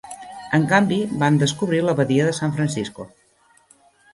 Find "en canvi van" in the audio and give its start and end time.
0.57-1.37